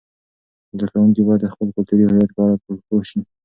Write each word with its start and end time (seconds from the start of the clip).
زده 0.77 0.87
کوونکي 0.91 1.21
باید 1.27 1.41
د 1.43 1.47
خپل 1.53 1.67
کلتوري 1.75 2.05
هویت 2.07 2.31
په 2.33 2.41
اړه 2.45 2.55
پوه 2.87 3.01
سي. 3.09 3.19